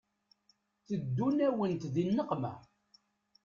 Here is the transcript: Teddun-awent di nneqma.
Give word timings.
Teddun-awent 0.87 1.83
di 1.93 2.03
nneqma. 2.05 2.53